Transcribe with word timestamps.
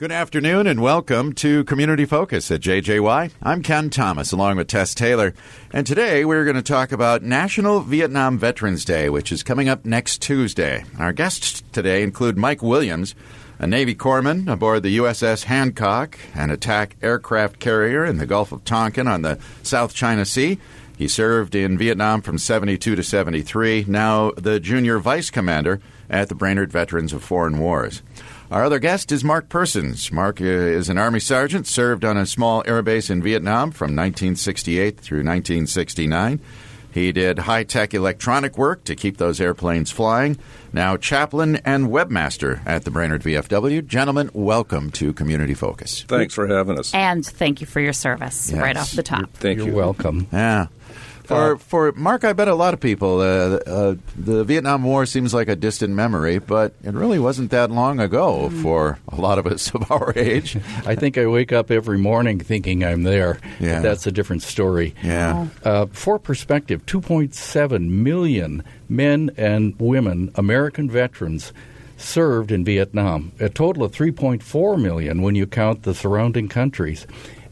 Good 0.00 0.10
afternoon 0.10 0.66
and 0.66 0.82
welcome 0.82 1.34
to 1.34 1.62
Community 1.62 2.04
Focus 2.04 2.50
at 2.50 2.62
JJY. 2.62 3.30
I'm 3.40 3.62
Ken 3.62 3.90
Thomas 3.90 4.32
along 4.32 4.56
with 4.56 4.66
Tess 4.66 4.92
Taylor. 4.92 5.34
And 5.72 5.86
today 5.86 6.24
we're 6.24 6.42
going 6.42 6.56
to 6.56 6.62
talk 6.62 6.90
about 6.90 7.22
National 7.22 7.78
Vietnam 7.78 8.36
Veterans 8.36 8.84
Day, 8.84 9.08
which 9.08 9.30
is 9.30 9.44
coming 9.44 9.68
up 9.68 9.84
next 9.84 10.20
Tuesday. 10.20 10.84
Our 10.98 11.12
guests 11.12 11.62
today 11.70 12.02
include 12.02 12.36
Mike 12.36 12.60
Williams, 12.60 13.14
a 13.60 13.68
Navy 13.68 13.94
corpsman 13.94 14.50
aboard 14.52 14.82
the 14.82 14.98
USS 14.98 15.44
Hancock, 15.44 16.18
an 16.34 16.50
attack 16.50 16.96
aircraft 17.00 17.60
carrier 17.60 18.04
in 18.04 18.18
the 18.18 18.26
Gulf 18.26 18.50
of 18.50 18.64
Tonkin 18.64 19.06
on 19.06 19.22
the 19.22 19.38
South 19.62 19.94
China 19.94 20.24
Sea. 20.24 20.58
He 20.98 21.06
served 21.06 21.54
in 21.54 21.78
Vietnam 21.78 22.20
from 22.20 22.38
72 22.38 22.96
to 22.96 23.02
73, 23.04 23.84
now 23.86 24.32
the 24.32 24.58
junior 24.58 24.98
vice 24.98 25.30
commander 25.30 25.80
at 26.10 26.28
the 26.28 26.34
Brainerd 26.34 26.72
Veterans 26.72 27.12
of 27.12 27.22
Foreign 27.22 27.58
Wars. 27.58 28.02
Our 28.50 28.64
other 28.64 28.78
guest 28.78 29.10
is 29.10 29.24
Mark 29.24 29.48
Persons. 29.48 30.12
Mark 30.12 30.40
uh, 30.40 30.44
is 30.44 30.88
an 30.88 30.98
Army 30.98 31.18
sergeant, 31.20 31.66
served 31.66 32.04
on 32.04 32.16
a 32.16 32.26
small 32.26 32.62
airbase 32.64 33.10
in 33.10 33.22
Vietnam 33.22 33.70
from 33.70 33.86
1968 33.96 35.00
through 35.00 35.18
1969. 35.18 36.40
He 36.92 37.10
did 37.10 37.40
high 37.40 37.64
tech 37.64 37.92
electronic 37.92 38.56
work 38.56 38.84
to 38.84 38.94
keep 38.94 39.16
those 39.16 39.40
airplanes 39.40 39.90
flying. 39.90 40.38
Now, 40.72 40.96
chaplain 40.96 41.56
and 41.64 41.88
webmaster 41.88 42.60
at 42.64 42.84
the 42.84 42.92
Brainerd 42.92 43.22
VFW. 43.22 43.84
Gentlemen, 43.84 44.30
welcome 44.32 44.90
to 44.92 45.12
Community 45.12 45.54
Focus. 45.54 46.02
Thanks 46.06 46.34
for 46.34 46.46
having 46.46 46.78
us. 46.78 46.94
And 46.94 47.26
thank 47.26 47.60
you 47.60 47.66
for 47.66 47.80
your 47.80 47.92
service 47.92 48.52
Yes. 48.52 48.60
right 48.60 48.76
off 48.76 48.92
the 48.92 49.02
top. 49.02 49.32
Thank 49.32 49.58
You're 49.58 49.68
you. 49.68 49.74
welcome. 49.74 50.28
Yeah. 50.32 50.66
For, 51.24 51.56
for 51.56 51.92
Mark, 51.92 52.22
I 52.24 52.34
bet 52.34 52.48
a 52.48 52.54
lot 52.54 52.74
of 52.74 52.80
people, 52.80 53.20
uh, 53.20 53.24
uh, 53.66 53.94
the 54.14 54.44
Vietnam 54.44 54.82
War 54.82 55.06
seems 55.06 55.32
like 55.32 55.48
a 55.48 55.56
distant 55.56 55.94
memory, 55.94 56.38
but 56.38 56.74
it 56.82 56.92
really 56.92 57.18
wasn't 57.18 57.50
that 57.50 57.70
long 57.70 57.98
ago 57.98 58.50
for 58.50 58.98
a 59.08 59.16
lot 59.16 59.38
of 59.38 59.46
us 59.46 59.70
of 59.74 59.90
our 59.90 60.12
age. 60.16 60.56
I 60.86 60.94
think 60.94 61.16
I 61.16 61.26
wake 61.26 61.50
up 61.50 61.70
every 61.70 61.98
morning 61.98 62.40
thinking 62.40 62.84
I'm 62.84 63.04
there. 63.04 63.40
Yeah. 63.58 63.80
That's 63.80 64.06
a 64.06 64.12
different 64.12 64.42
story. 64.42 64.94
Yeah. 65.02 65.48
Uh, 65.64 65.86
for 65.86 66.18
perspective, 66.18 66.84
2.7 66.84 67.88
million 67.88 68.62
men 68.88 69.30
and 69.38 69.74
women, 69.78 70.30
American 70.34 70.90
veterans, 70.90 71.52
served 71.96 72.52
in 72.52 72.64
Vietnam. 72.64 73.32
A 73.40 73.48
total 73.48 73.84
of 73.84 73.92
3.4 73.92 74.80
million 74.80 75.22
when 75.22 75.34
you 75.34 75.46
count 75.46 75.84
the 75.84 75.94
surrounding 75.94 76.48
countries. 76.48 77.06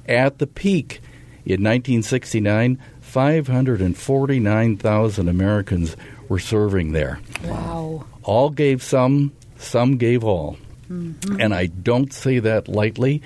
At 0.07 0.39
the 0.39 0.47
peak 0.47 1.01
in 1.45 1.63
1969, 1.63 2.79
549,000 3.13 5.29
Americans 5.29 5.97
were 6.31 6.39
serving 6.39 6.93
there. 6.93 7.21
Wow. 7.45 8.07
All 8.23 8.49
gave 8.49 8.83
some, 8.83 9.33
some 9.59 9.99
gave 9.99 10.25
all. 10.25 10.57
Mm-hmm. 10.91 11.39
And 11.39 11.55
I 11.55 11.67
don't 11.67 12.11
say 12.11 12.39
that 12.39 12.69
lightly. 12.69 13.21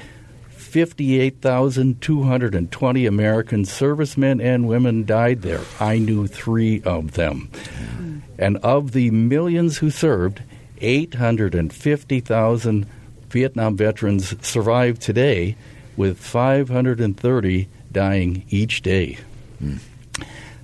58,220 0.49 3.07
American 3.07 3.65
servicemen 3.65 4.41
and 4.41 4.67
women 4.67 5.05
died 5.05 5.43
there. 5.43 5.61
I 5.79 5.99
knew 5.99 6.27
three 6.27 6.83
of 6.83 7.13
them. 7.13 7.49
Mm-hmm. 7.53 8.19
And 8.41 8.57
of 8.57 8.91
the 8.91 9.13
millions 9.13 9.79
who 9.79 9.91
served, 9.91 10.43
850,000 10.81 12.87
Vietnam 13.31 13.77
veterans 13.77 14.35
survive 14.45 14.99
today, 14.99 15.55
with 15.97 16.19
530 16.19 17.69
dying 17.93 18.45
each 18.49 18.83
day. 18.83 19.19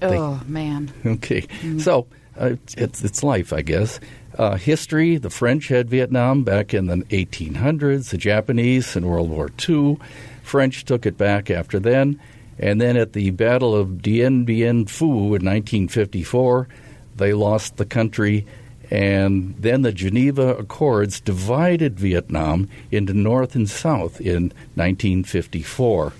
Oh, 0.03 0.41
man. 0.47 0.93
Okay, 1.07 1.47
so 1.79 2.07
uh, 2.37 2.57
it's 2.77 3.03
it's 3.03 3.23
life, 3.23 3.53
I 3.53 3.62
guess. 3.62 4.01
Uh, 4.37 4.57
history: 4.57 5.17
the 5.17 5.31
French 5.31 5.69
had 5.69 5.91
Vietnam 5.91 6.43
back 6.45 6.75
in 6.75 6.87
the 6.87 6.97
1800s. 6.97 8.11
The 8.11 8.19
Japanese 8.19 8.97
in 8.97 9.07
World 9.07 9.31
War 9.31 9.51
II. 9.69 9.98
French 10.43 10.85
took 10.85 11.07
it 11.07 11.17
back 11.17 11.51
after 11.51 11.79
then, 11.79 12.20
and 12.59 12.81
then 12.81 12.97
at 12.97 13.13
the 13.13 13.31
Battle 13.31 13.75
of 13.75 14.03
Dien 14.03 14.45
Bien 14.45 14.87
Phu 14.87 15.37
in 15.37 15.45
1954, 15.45 16.69
they 17.17 17.33
lost 17.33 17.77
the 17.77 17.86
country. 17.86 18.47
And 18.91 19.55
then 19.58 19.81
the 19.81 19.92
Geneva 19.92 20.55
Accords 20.57 21.19
divided 21.19 21.98
Vietnam 21.98 22.69
into 22.91 23.14
North 23.14 23.55
and 23.55 23.70
South 23.70 24.20
in 24.20 24.52
1954. 24.75 26.13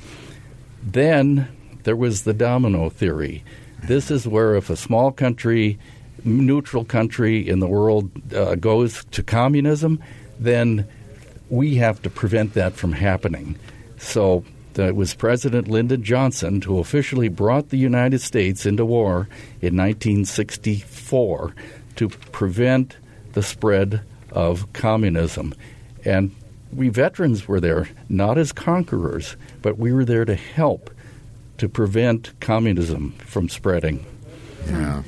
Then 0.83 1.49
there 1.85 1.97
was 1.97 2.23
the 2.23 2.35
domino 2.35 2.89
theory. 2.89 3.45
This 3.85 4.11
is 4.11 4.27
where 4.27 4.55
if 4.55 4.71
a 4.71 4.77
small 4.77 5.11
country, 5.13 5.79
neutral 6.25 6.85
country 6.85 7.49
in 7.49 7.59
the 7.59 7.67
world 7.67 8.11
uh, 8.35 8.55
goes 8.55 9.05
to 9.13 9.23
communism, 9.23 10.03
then 10.39 10.87
we 11.51 11.77
have 11.77 12.01
to 12.03 12.11
prevent 12.11 12.55
that 12.55 12.75
from 12.75 12.93
happening. 12.93 13.57
So 13.99 14.45
uh, 14.79 14.85
it 14.85 14.97
was 14.97 15.15
President 15.15 15.69
Lyndon 15.69 16.03
Johnson 16.03 16.63
who 16.63 16.79
officially 16.79 17.29
brought 17.29 17.69
the 17.69 17.77
United 17.77 18.21
States 18.21 18.65
into 18.65 18.85
war 18.85 19.29
in 19.61 19.77
1964 19.77 21.55
to 21.97 22.09
prevent 22.09 22.97
the 23.33 23.43
spread 23.43 24.01
of 24.31 24.73
communism. 24.73 25.55
And 26.05 26.35
we 26.73 26.89
veterans 26.89 27.47
were 27.47 27.61
there 27.61 27.89
not 28.09 28.39
as 28.39 28.53
conquerors, 28.53 29.37
but 29.61 29.79
we 29.79 29.93
were 29.93 30.05
there 30.05 30.25
to 30.25 30.35
help 30.35 30.91
to 31.59 31.69
prevent 31.69 32.39
communism 32.41 33.13
from 33.27 33.49
spreading. 33.49 34.05
Yeah. 34.67 35.03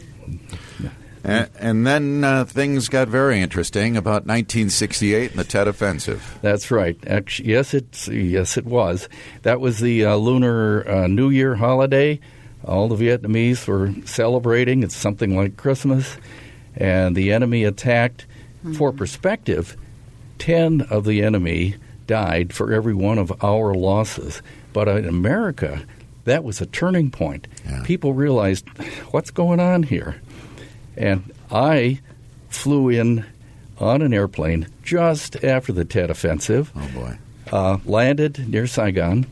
And, 1.24 1.48
and 1.58 1.86
then 1.86 2.22
uh, 2.22 2.44
things 2.44 2.90
got 2.90 3.08
very 3.08 3.40
interesting 3.40 3.96
about 3.96 4.26
1968 4.26 5.30
and 5.30 5.40
the 5.40 5.44
Tet 5.44 5.66
Offensive. 5.66 6.38
That's 6.42 6.70
right. 6.70 6.98
Actually, 7.06 7.48
yes, 7.48 7.72
it's 7.72 8.08
yes, 8.08 8.58
it 8.58 8.66
was. 8.66 9.08
That 9.42 9.58
was 9.58 9.80
the 9.80 10.04
uh, 10.04 10.16
Lunar 10.16 10.86
uh, 10.86 11.06
New 11.06 11.30
Year 11.30 11.54
holiday. 11.54 12.20
All 12.62 12.88
the 12.88 12.96
Vietnamese 12.96 13.66
were 13.66 13.94
celebrating. 14.06 14.82
It's 14.82 14.96
something 14.96 15.34
like 15.34 15.56
Christmas, 15.56 16.18
and 16.76 17.16
the 17.16 17.32
enemy 17.32 17.64
attacked. 17.64 18.26
For 18.78 18.92
perspective, 18.92 19.76
ten 20.38 20.80
of 20.88 21.04
the 21.04 21.22
enemy 21.22 21.76
died 22.06 22.54
for 22.54 22.72
every 22.72 22.94
one 22.94 23.18
of 23.18 23.44
our 23.44 23.74
losses. 23.74 24.40
But 24.72 24.88
in 24.88 25.06
America, 25.06 25.82
that 26.24 26.44
was 26.44 26.60
a 26.60 26.66
turning 26.66 27.10
point. 27.10 27.46
Yeah. 27.64 27.82
People 27.84 28.12
realized 28.14 28.66
what's 29.10 29.30
going 29.30 29.60
on 29.60 29.82
here. 29.84 30.20
And 30.96 31.32
I 31.50 32.00
flew 32.48 32.88
in 32.88 33.24
on 33.78 34.02
an 34.02 34.14
airplane 34.14 34.68
just 34.82 35.42
after 35.44 35.72
the 35.72 35.84
Tet 35.84 36.10
Offensive, 36.10 36.70
Oh, 36.76 36.88
boy. 36.94 37.18
uh, 37.52 37.78
landed 37.84 38.48
near 38.48 38.66
Saigon, 38.66 39.26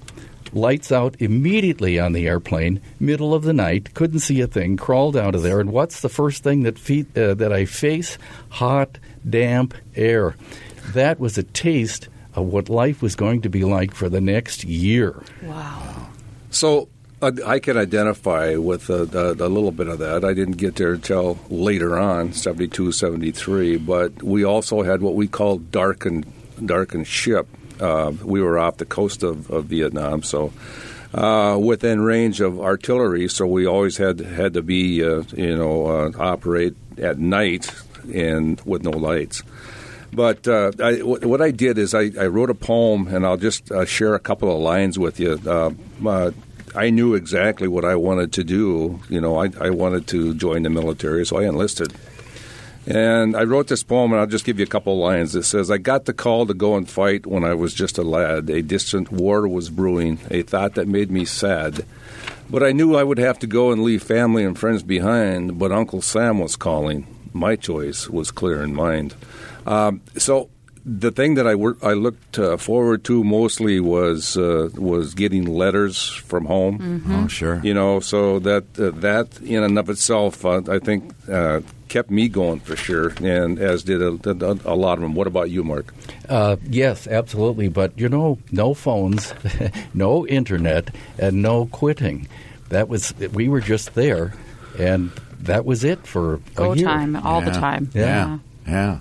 lights 0.52 0.90
out 0.92 1.14
immediately 1.20 1.98
on 2.00 2.12
the 2.12 2.26
airplane, 2.26 2.80
middle 2.98 3.32
of 3.32 3.44
the 3.44 3.52
night, 3.52 3.94
couldn't 3.94 4.18
see 4.20 4.40
a 4.40 4.46
thing, 4.46 4.76
crawled 4.76 5.16
out 5.16 5.34
of 5.34 5.42
there, 5.42 5.60
and 5.60 5.70
what's 5.70 6.00
the 6.00 6.08
first 6.08 6.42
thing 6.42 6.64
that, 6.64 6.78
fe- 6.78 7.06
uh, 7.16 7.34
that 7.34 7.52
I 7.52 7.64
face? 7.64 8.18
Hot, 8.50 8.98
damp 9.28 9.74
air. 9.94 10.34
That 10.92 11.20
was 11.20 11.38
a 11.38 11.42
taste 11.44 12.08
of 12.34 12.46
what 12.46 12.68
life 12.68 13.00
was 13.00 13.14
going 13.14 13.42
to 13.42 13.48
be 13.48 13.62
like 13.64 13.94
for 13.94 14.08
the 14.08 14.20
next 14.20 14.64
year. 14.64 15.22
Wow. 15.42 16.08
So 16.52 16.88
uh, 17.22 17.32
I 17.46 17.60
can 17.60 17.78
identify 17.78 18.56
with 18.56 18.90
uh, 18.90 19.06
a, 19.12 19.32
a 19.32 19.48
little 19.48 19.72
bit 19.72 19.88
of 19.88 19.98
that. 20.00 20.24
I 20.24 20.34
didn't 20.34 20.58
get 20.58 20.76
there 20.76 20.92
until 20.92 21.38
later 21.48 21.98
on, 21.98 22.34
72, 22.34 22.92
73, 22.92 23.78
but 23.78 24.22
we 24.22 24.44
also 24.44 24.82
had 24.82 25.00
what 25.00 25.14
we 25.14 25.26
called 25.28 25.70
darkened, 25.70 26.30
darkened 26.64 27.06
ship. 27.06 27.48
Uh, 27.80 28.12
we 28.22 28.42
were 28.42 28.58
off 28.58 28.76
the 28.76 28.84
coast 28.84 29.22
of, 29.22 29.50
of 29.50 29.64
Vietnam, 29.64 30.22
so 30.22 30.52
uh, 31.14 31.58
within 31.60 32.00
range 32.02 32.40
of 32.40 32.60
artillery. 32.60 33.28
So 33.28 33.46
we 33.46 33.66
always 33.66 33.96
had 33.96 34.20
had 34.20 34.54
to 34.54 34.62
be, 34.62 35.02
uh, 35.02 35.22
you 35.34 35.56
know, 35.56 35.86
uh, 35.86 36.12
operate 36.18 36.76
at 36.98 37.18
night 37.18 37.74
and 38.12 38.60
with 38.62 38.82
no 38.82 38.90
lights. 38.90 39.42
But 40.12 40.46
uh, 40.46 40.72
I, 40.78 40.96
wh- 40.96 41.22
what 41.22 41.40
I 41.40 41.50
did 41.50 41.78
is 41.78 41.94
I, 41.94 42.10
I 42.20 42.26
wrote 42.26 42.50
a 42.50 42.54
poem, 42.54 43.08
and 43.08 43.24
I'll 43.24 43.38
just 43.38 43.72
uh, 43.72 43.84
share 43.84 44.14
a 44.14 44.20
couple 44.20 44.54
of 44.54 44.60
lines 44.60 44.98
with 44.98 45.18
you. 45.18 45.40
Uh, 45.46 45.70
uh, 46.06 46.30
I 46.74 46.90
knew 46.90 47.14
exactly 47.14 47.68
what 47.68 47.84
I 47.84 47.96
wanted 47.96 48.32
to 48.34 48.44
do. 48.44 49.00
You 49.08 49.20
know, 49.20 49.36
I, 49.42 49.50
I 49.60 49.70
wanted 49.70 50.06
to 50.08 50.34
join 50.34 50.62
the 50.62 50.70
military, 50.70 51.24
so 51.24 51.38
I 51.38 51.44
enlisted. 51.44 51.94
And 52.86 53.36
I 53.36 53.44
wrote 53.44 53.68
this 53.68 53.82
poem, 53.82 54.12
and 54.12 54.20
I'll 54.20 54.26
just 54.26 54.44
give 54.44 54.58
you 54.58 54.64
a 54.64 54.68
couple 54.68 54.94
of 54.94 54.98
lines. 54.98 55.36
It 55.36 55.44
says, 55.44 55.70
I 55.70 55.78
got 55.78 56.04
the 56.04 56.12
call 56.12 56.46
to 56.46 56.54
go 56.54 56.76
and 56.76 56.88
fight 56.88 57.26
when 57.26 57.44
I 57.44 57.54
was 57.54 57.72
just 57.74 57.96
a 57.96 58.02
lad. 58.02 58.50
A 58.50 58.60
distant 58.60 59.12
war 59.12 59.46
was 59.46 59.70
brewing, 59.70 60.18
a 60.30 60.42
thought 60.42 60.74
that 60.74 60.88
made 60.88 61.10
me 61.10 61.24
sad. 61.24 61.86
But 62.50 62.62
I 62.62 62.72
knew 62.72 62.96
I 62.96 63.04
would 63.04 63.18
have 63.18 63.38
to 63.38 63.46
go 63.46 63.70
and 63.70 63.82
leave 63.82 64.02
family 64.02 64.44
and 64.44 64.58
friends 64.58 64.82
behind, 64.82 65.58
but 65.58 65.72
Uncle 65.72 66.02
Sam 66.02 66.38
was 66.38 66.56
calling. 66.56 67.06
My 67.32 67.56
choice 67.56 68.10
was 68.10 68.30
clear 68.30 68.62
in 68.62 68.74
mind. 68.74 69.14
Um, 69.66 70.00
so 70.16 70.48
the 70.84 71.10
thing 71.12 71.34
that 71.34 71.46
I 71.46 71.54
wor- 71.54 71.76
I 71.82 71.92
looked 71.92 72.38
uh, 72.38 72.56
forward 72.56 73.04
to 73.04 73.22
mostly 73.22 73.78
was 73.80 74.36
uh, 74.36 74.68
was 74.74 75.14
getting 75.14 75.44
letters 75.46 76.08
from 76.08 76.46
home. 76.46 77.02
Oh, 77.08 77.28
sure. 77.28 77.60
You 77.62 77.72
know, 77.74 78.00
so 78.00 78.38
that 78.40 78.64
uh, 78.78 78.90
that 79.00 79.40
in 79.42 79.62
and 79.62 79.78
of 79.78 79.88
itself, 79.88 80.44
uh, 80.44 80.60
I 80.68 80.78
think, 80.80 81.12
uh, 81.30 81.60
kept 81.88 82.10
me 82.10 82.28
going 82.28 82.58
for 82.60 82.74
sure, 82.74 83.12
and 83.22 83.58
as 83.60 83.84
did 83.84 84.02
a, 84.02 84.18
a, 84.28 84.58
a 84.64 84.74
lot 84.74 84.94
of 84.98 85.02
them. 85.02 85.14
What 85.14 85.28
about 85.28 85.50
you, 85.50 85.62
Mark? 85.62 85.94
Uh, 86.28 86.56
yes, 86.68 87.06
absolutely. 87.06 87.68
But 87.68 87.96
you 87.96 88.08
know, 88.08 88.38
no 88.50 88.74
phones, 88.74 89.32
no 89.94 90.26
internet, 90.26 90.90
and 91.18 91.42
no 91.42 91.66
quitting. 91.66 92.26
That 92.70 92.88
was 92.88 93.14
we 93.32 93.48
were 93.48 93.60
just 93.60 93.94
there, 93.94 94.34
and 94.80 95.12
that 95.42 95.64
was 95.64 95.84
it 95.84 96.04
for 96.08 96.40
Go 96.56 96.72
a 96.72 96.76
time 96.76 97.14
all 97.14 97.40
the 97.40 97.52
Yeah. 97.52 97.60
time. 97.60 97.90
Yeah. 97.94 98.02
Yeah. 98.02 98.38
Yeah, 98.66 98.98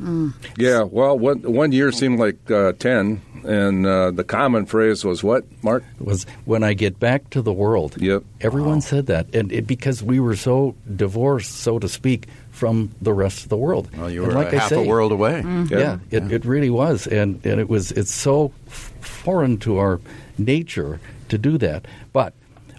well, 0.00 1.18
one 1.18 1.42
one 1.42 1.72
year 1.72 1.92
seemed 1.92 2.18
like 2.18 2.50
uh, 2.50 2.72
ten, 2.72 3.20
and 3.44 3.86
uh, 3.86 4.10
the 4.10 4.24
common 4.24 4.66
phrase 4.66 5.04
was 5.04 5.22
what, 5.22 5.44
Mark? 5.62 5.84
was 5.98 6.24
when 6.44 6.62
I 6.62 6.74
get 6.74 6.98
back 6.98 7.30
to 7.30 7.42
the 7.42 7.52
world. 7.52 8.00
Yep. 8.00 8.24
Everyone 8.40 8.80
said 8.80 9.06
that, 9.06 9.34
and 9.34 9.52
it, 9.52 9.66
because 9.66 10.02
we 10.02 10.20
were 10.20 10.36
so 10.36 10.74
divorced, 10.96 11.52
so 11.56 11.78
to 11.78 11.88
speak, 11.88 12.26
from 12.50 12.90
the 13.00 13.12
rest 13.12 13.42
of 13.44 13.48
the 13.48 13.56
world. 13.56 13.88
Well, 13.96 14.10
you 14.10 14.22
And 14.24 14.32
were 14.32 14.38
like 14.38 14.52
a 14.52 14.56
I 14.56 14.60
half 14.60 14.68
say, 14.70 14.84
a 14.84 14.88
world 14.88 15.12
away. 15.12 15.42
Yeah, 15.70 15.98
it, 16.10 16.30
it 16.32 16.44
really 16.44 16.70
was, 16.70 17.06
and 17.06 17.44
and 17.44 17.60
it 17.60 17.68
was 17.68 17.92
it's 17.92 18.12
so 18.14 18.52
f- 18.68 18.92
foreign 19.00 19.58
to 19.58 19.78
our 19.78 20.00
nature 20.38 20.98
to 21.28 21.38
do 21.38 21.58
that. 21.58 21.86
But 22.12 22.32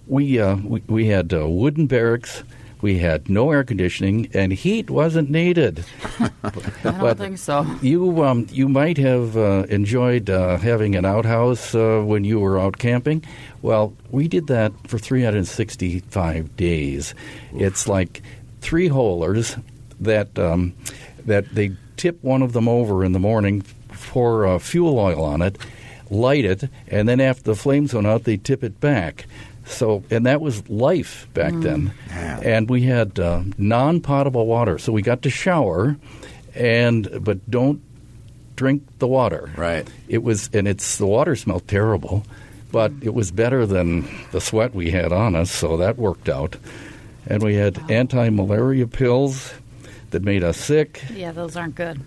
we 0.07 0.39
uh, 0.39 0.55
we, 0.57 0.81
we 0.87 1.05
had 1.07 1.33
uh, 1.33 1.47
wooden 1.47 1.87
barracks. 1.87 2.43
We 2.81 2.97
had 2.97 3.29
no 3.29 3.51
air 3.51 3.63
conditioning, 3.63 4.29
and 4.33 4.51
heat 4.51 4.89
wasn't 4.89 5.29
needed. 5.29 5.85
I 6.19 6.61
don't 6.83 7.17
think 7.17 7.37
so. 7.37 7.65
You 7.81 8.23
um, 8.23 8.47
you 8.51 8.67
might 8.67 8.97
have 8.97 9.37
uh, 9.37 9.65
enjoyed 9.69 10.29
uh, 10.29 10.57
having 10.57 10.95
an 10.95 11.05
outhouse 11.05 11.75
uh, 11.75 12.01
when 12.03 12.23
you 12.23 12.39
were 12.39 12.59
out 12.59 12.77
camping. 12.77 13.23
Well, 13.61 13.93
we 14.09 14.27
did 14.27 14.47
that 14.47 14.73
for 14.87 14.97
365 14.97 16.55
days. 16.57 17.13
It's 17.53 17.87
like 17.87 18.23
three 18.61 18.87
holers 18.87 19.55
that 19.99 20.37
um, 20.39 20.73
that 21.25 21.53
they 21.53 21.71
tip 21.97 22.23
one 22.23 22.41
of 22.41 22.53
them 22.53 22.67
over 22.67 23.05
in 23.05 23.11
the 23.11 23.19
morning, 23.19 23.63
pour 23.89 24.45
uh, 24.45 24.57
fuel 24.57 24.97
oil 24.97 25.23
on 25.23 25.41
it, 25.43 25.57
light 26.09 26.45
it, 26.45 26.63
and 26.87 27.07
then 27.07 27.21
after 27.21 27.43
the 27.43 27.55
flames 27.55 27.93
went 27.93 28.07
out, 28.07 28.23
they 28.23 28.37
tip 28.37 28.63
it 28.63 28.79
back. 28.79 29.25
So, 29.71 30.03
and 30.11 30.25
that 30.25 30.41
was 30.41 30.67
life 30.69 31.27
back 31.33 31.53
then. 31.53 31.93
And 32.11 32.69
we 32.69 32.83
had 32.83 33.19
uh, 33.19 33.43
non-potable 33.57 34.45
water, 34.45 34.77
so 34.77 34.91
we 34.91 35.01
got 35.01 35.21
to 35.23 35.29
shower, 35.29 35.95
and 36.53 37.23
but 37.23 37.49
don't 37.49 37.81
drink 38.55 38.83
the 38.99 39.07
water. 39.07 39.51
Right. 39.55 39.89
It 40.07 40.23
was, 40.23 40.49
and 40.53 40.67
it's 40.67 40.97
the 40.97 41.07
water 41.07 41.35
smelled 41.35 41.67
terrible, 41.67 42.25
but 42.71 42.91
it 43.01 43.13
was 43.13 43.31
better 43.31 43.65
than 43.65 44.07
the 44.31 44.41
sweat 44.41 44.75
we 44.75 44.91
had 44.91 45.11
on 45.11 45.35
us, 45.35 45.49
so 45.49 45.77
that 45.77 45.97
worked 45.97 46.29
out. 46.29 46.57
And 47.25 47.41
we 47.41 47.55
had 47.55 47.89
anti-malaria 47.89 48.87
pills 48.87 49.53
that 50.11 50.23
made 50.23 50.43
us 50.43 50.57
sick. 50.57 51.03
Yeah, 51.13 51.31
those 51.31 51.55
aren't 51.55 51.75
good. 51.75 52.01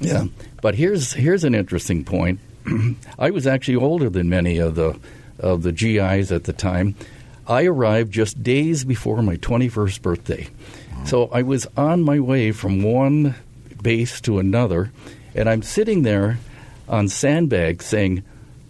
Yeah. 0.00 0.26
But 0.60 0.74
here's 0.74 1.12
here's 1.12 1.44
an 1.44 1.54
interesting 1.54 2.04
point. 2.04 2.40
I 3.18 3.30
was 3.30 3.46
actually 3.46 3.76
older 3.76 4.10
than 4.10 4.28
many 4.28 4.58
of 4.58 4.74
the 4.74 4.98
of 5.40 5.62
the 5.62 5.72
GIs 5.72 6.30
at 6.30 6.44
the 6.44 6.52
time. 6.52 6.94
I 7.46 7.64
arrived 7.64 8.12
just 8.12 8.42
days 8.42 8.84
before 8.84 9.22
my 9.22 9.36
21st 9.36 10.02
birthday. 10.02 10.48
So 11.04 11.28
I 11.32 11.42
was 11.42 11.66
on 11.76 12.02
my 12.02 12.20
way 12.20 12.52
from 12.52 12.82
one 12.82 13.34
base 13.82 14.20
to 14.22 14.38
another, 14.38 14.92
and 15.34 15.48
I'm 15.48 15.62
sitting 15.62 16.02
there 16.02 16.38
on 16.88 17.08
sandbags 17.08 17.86
saying, 17.86 18.22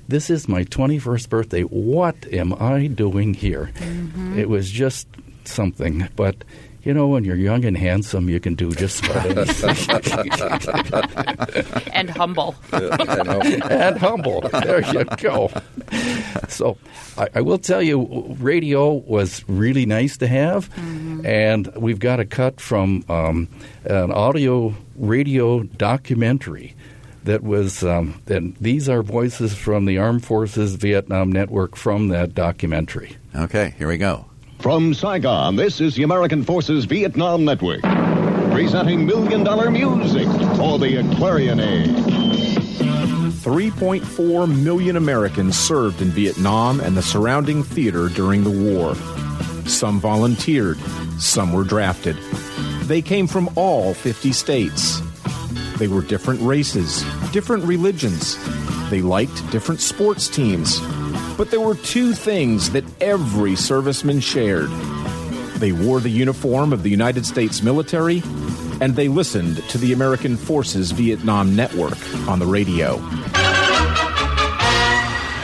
This 0.09 0.31
is 0.31 0.49
my 0.49 0.65
21st 0.65 1.29
birthday. 1.29 1.63
What 1.63 2.33
am 2.33 2.55
I 2.55 2.87
doing 2.87 3.35
here? 3.35 3.71
Mm-hmm. 3.75 4.39
It 4.39 4.49
was 4.49 4.71
just 4.71 5.09
something. 5.45 6.09
But, 6.17 6.37
you 6.83 6.95
know, 6.95 7.09
when 7.09 7.25
you're 7.25 7.37
young 7.37 7.65
and 7.65 7.77
handsome, 7.77 8.29
you 8.29 8.41
can 8.41 8.55
do 8.55 8.73
just 8.73 9.05
about 9.05 9.27
anything. 9.37 9.77
And 11.93 12.09
humble. 12.09 12.55
And 12.73 13.99
humble. 13.99 14.41
There 14.41 14.81
you 14.93 15.05
go. 15.19 15.51
So 16.49 16.79
I, 17.19 17.29
I 17.37 17.41
will 17.43 17.59
tell 17.59 17.83
you, 17.83 18.35
radio 18.41 18.93
was 18.93 19.45
really 19.49 19.85
nice 19.85 20.17
to 20.19 20.27
have, 20.27 20.71
and 21.25 21.67
we've 21.77 21.99
got 21.99 22.21
a 22.21 22.25
cut 22.25 22.61
from 22.61 23.05
um, 23.09 23.49
an 23.85 24.13
audio 24.13 24.75
radio 24.97 25.63
documentary 25.63 26.75
that 27.25 27.43
was. 27.43 27.85
Um, 27.85 28.23
and 28.29 28.57
these 28.61 28.89
are 28.89 29.03
voices 29.03 29.55
from 29.55 29.85
the 29.85 29.99
Armed 29.99 30.25
Forces 30.25 30.77
Vietnam 30.77 31.31
Network 31.31 31.77
from 31.77 32.09
that 32.09 32.35
documentary. 32.35 33.17
Okay, 33.35 33.75
here 33.77 33.89
we 33.89 33.99
go. 33.99 34.30
From 34.61 34.93
Saigon, 34.93 35.57
this 35.57 35.81
is 35.81 35.95
the 35.95 36.03
American 36.03 36.45
Forces 36.45 36.85
Vietnam 36.85 37.47
Network, 37.47 37.81
presenting 38.53 39.07
Million 39.07 39.43
Dollar 39.43 39.71
Music 39.71 40.27
for 40.59 40.79
the 40.79 40.97
Aquarian 40.97 41.59
Age. 41.59 41.89
3.4 43.41 44.63
million 44.63 44.97
Americans 44.99 45.59
served 45.59 46.03
in 46.03 46.09
Vietnam 46.11 46.79
and 46.81 46.95
the 46.95 47.01
surrounding 47.01 47.63
theater 47.63 48.11
during 48.11 48.45
the 48.45 48.51
war. 48.51 48.95
Some 49.67 49.99
volunteered, 49.99 50.79
some 51.19 51.55
were 51.55 51.65
drafted. 51.65 52.19
They 52.83 53.01
came 53.01 53.27
from 53.27 53.49
all 53.57 53.95
50 53.95 54.31
states. 54.33 55.01
They 55.79 55.89
were 55.89 56.03
different 56.03 56.43
races, 56.43 57.03
different 57.33 57.65
religions. 57.65 58.37
They 58.91 59.01
liked 59.01 59.51
different 59.51 59.81
sports 59.81 60.29
teams. 60.29 60.81
But 61.41 61.51
there 61.51 61.59
were 61.59 61.75
two 61.75 62.13
things 62.13 62.69
that 62.73 62.85
every 63.01 63.53
serviceman 63.53 64.23
shared 64.23 64.69
they 65.59 65.73
wore 65.73 65.99
the 65.99 66.11
uniform 66.11 66.71
of 66.71 66.83
the 66.83 66.91
United 66.91 67.25
States 67.25 67.63
military, 67.63 68.23
and 68.83 68.95
they 68.95 69.09
listened 69.09 69.67
to 69.71 69.79
the 69.79 69.95
American 69.95 70.37
Forces 70.37 70.91
Vietnam 70.91 71.57
Network 71.57 71.97
on 72.29 72.41
the 72.41 72.47
radio. 72.47 72.99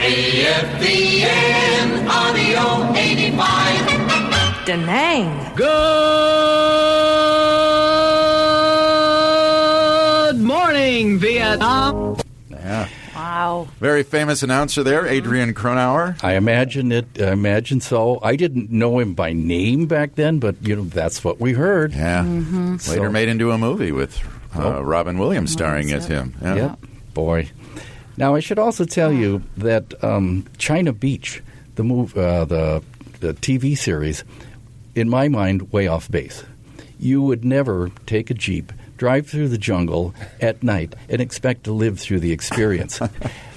AFVN 0.05 2.07
Audio 2.07 2.93
85. 2.95 4.65
Da 4.67 4.75
Nang. 4.75 5.55
Good 5.55 6.76
Wow. 13.65 13.67
Very 13.79 14.03
famous 14.03 14.43
announcer 14.43 14.83
there, 14.83 15.05
Adrian 15.07 15.53
Cronauer. 15.53 16.15
I 16.23 16.33
imagine 16.35 16.91
it. 16.91 17.05
I 17.19 17.31
imagine 17.31 17.81
so. 17.81 18.19
I 18.23 18.35
didn't 18.35 18.69
know 18.71 18.99
him 18.99 19.13
by 19.13 19.33
name 19.33 19.85
back 19.87 20.15
then, 20.15 20.39
but 20.39 20.55
you 20.61 20.75
know 20.75 20.83
that's 20.83 21.23
what 21.23 21.39
we 21.39 21.53
heard. 21.53 21.93
Yeah. 21.93 22.23
Later 22.23 22.77
So- 22.79 23.11
made 23.11 23.29
into 23.29 23.51
a 23.51 23.57
movie 23.57 23.91
with 23.91 24.17
uh, 24.55 24.77
Oh. 24.77 24.81
Robin 24.81 25.17
Williams 25.19 25.51
starring 25.51 25.91
as 25.91 26.07
him. 26.07 26.33
Yeah. 26.41 26.55
Yep. 26.55 26.79
Boy. 27.13 27.49
Now 28.17 28.35
I 28.35 28.39
should 28.39 28.59
also 28.59 28.85
tell 28.85 29.11
you 29.13 29.43
that 29.57 29.93
um, 30.03 30.45
China 30.57 30.91
Beach, 30.93 31.41
the 31.75 31.83
move, 31.83 32.17
uh, 32.17 32.45
the 32.45 32.83
the 33.19 33.33
TV 33.33 33.75
series, 33.77 34.23
in 34.95 35.09
my 35.09 35.27
mind, 35.27 35.71
way 35.71 35.87
off 35.87 36.09
base. 36.09 36.43
You 36.99 37.21
would 37.23 37.43
never 37.45 37.91
take 38.07 38.29
a 38.31 38.33
jeep, 38.33 38.71
drive 38.97 39.27
through 39.27 39.49
the 39.49 39.57
jungle 39.57 40.13
at 40.41 40.63
night, 40.63 40.95
and 41.09 41.21
expect 41.21 41.63
to 41.65 41.71
live 41.73 41.99
through 41.99 42.19
the 42.21 42.31
experience. 42.31 42.99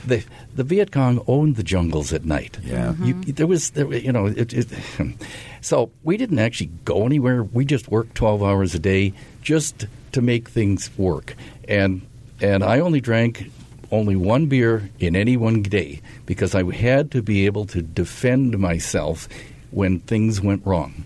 the 0.07 0.25
The 0.55 0.65
Viet 0.65 0.91
Cong 0.93 1.23
owned 1.27 1.57
the 1.57 1.63
jungles 1.63 2.13
at 2.13 2.25
night. 2.25 2.59
Yeah. 2.65 2.95
You, 3.03 3.15
there 3.15 3.47
was, 3.47 3.71
there, 3.71 3.93
you 3.95 4.13
know, 4.13 4.27
it, 4.27 4.53
it, 4.53 4.69
so 5.61 5.91
we 6.03 6.17
didn't 6.17 6.39
actually 6.39 6.71
go 6.85 7.05
anywhere. 7.07 7.43
We 7.43 7.65
just 7.65 7.89
worked 7.89 8.15
twelve 8.15 8.43
hours 8.43 8.75
a 8.75 8.79
day 8.79 9.13
just 9.43 9.87
to 10.13 10.21
make 10.23 10.49
things 10.49 10.91
work. 10.99 11.35
And 11.69 12.03
and 12.41 12.63
I 12.65 12.81
only 12.81 13.01
drank 13.01 13.51
only 13.93 14.15
one 14.17 14.47
beer 14.47 14.89
in 15.01 15.17
any 15.17 15.37
one 15.37 15.63
day 15.63 16.01
because 16.27 16.55
I 16.55 16.63
had 16.73 17.11
to 17.11 17.23
be 17.23 17.47
able 17.47 17.67
to 17.67 17.83
defend 17.83 18.57
myself 18.59 19.29
when 19.73 19.99
things 20.01 20.41
went 20.41 20.65
wrong. 20.65 21.05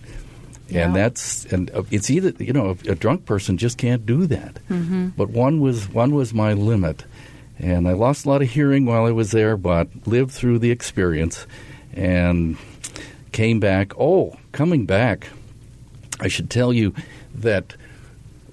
And 0.68 0.74
Yeah. 0.76 0.92
that's 0.92 1.44
and 1.46 1.70
uh, 1.70 1.82
it's 1.90 2.10
either 2.10 2.32
you 2.42 2.52
know 2.52 2.70
a, 2.86 2.92
a 2.92 2.94
drunk 2.94 3.26
person 3.26 3.56
just 3.58 3.76
can't 3.78 4.04
do 4.06 4.26
that. 4.26 4.58
But 5.16 5.30
one 5.30 5.60
was 5.60 5.88
one 5.88 6.14
was 6.14 6.32
my 6.34 6.52
limit, 6.54 7.04
and 7.58 7.88
I 7.88 7.92
lost 7.92 8.26
a 8.26 8.28
lot 8.28 8.42
of 8.42 8.50
hearing 8.50 8.86
while 8.86 9.04
I 9.04 9.10
was 9.10 9.30
there, 9.30 9.56
but 9.56 9.88
lived 10.06 10.32
through 10.32 10.58
the 10.58 10.70
experience, 10.70 11.46
and 11.92 12.56
came 13.32 13.60
back. 13.60 13.92
Oh, 13.98 14.36
coming 14.52 14.86
back, 14.86 15.28
I 16.20 16.28
should 16.28 16.50
tell 16.50 16.72
you 16.72 16.94
that 17.34 17.74